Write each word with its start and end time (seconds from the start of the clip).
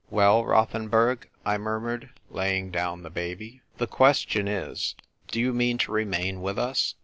"Well, 0.09 0.43
Rothenburg?" 0.43 1.29
I 1.45 1.59
murmured, 1.59 2.09
laying 2.31 2.71
down 2.71 3.03
the 3.03 3.11
baby." 3.11 3.61
The 3.77 3.85
question 3.85 4.47
is, 4.47 4.95
do 5.27 5.39
you 5.39 5.53
mean 5.53 5.77
to 5.77 5.91
remain 5.91 6.41
with 6.41 6.57
us 6.57 6.95